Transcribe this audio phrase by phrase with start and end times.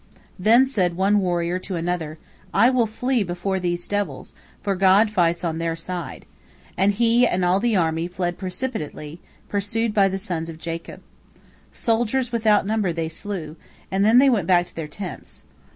[0.39, 2.17] Then said one warrior to another,
[2.55, 6.25] "I will flee before these devils, for God fights on their side,"
[6.75, 11.01] and he and all the army fled precipitately, pursued by the sons of Jacob.
[11.71, 13.57] Soldiers without number they slew,
[13.91, 15.43] and then they went back to their tents.